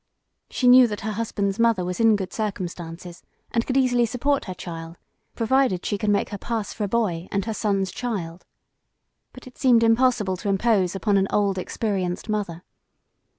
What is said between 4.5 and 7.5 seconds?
child, provided she could make her pass for a boy, and